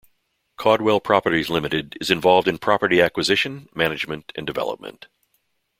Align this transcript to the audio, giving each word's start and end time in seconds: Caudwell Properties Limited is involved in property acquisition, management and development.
Caudwell 0.57 0.99
Properties 0.99 1.47
Limited 1.51 1.95
is 2.01 2.09
involved 2.09 2.47
in 2.47 2.57
property 2.57 2.99
acquisition, 2.99 3.69
management 3.75 4.31
and 4.35 4.47
development. 4.47 5.05